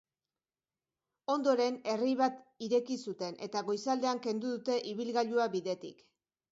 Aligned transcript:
Ondoren, 1.33 1.77
errei 1.93 2.09
bat 2.23 2.39
ireki 2.69 2.99
zuten 3.07 3.39
eta 3.49 3.65
goizaldean 3.71 4.27
kendu 4.27 4.57
dute 4.59 4.81
ibilgailua 4.97 5.49
bidetik. 5.59 6.09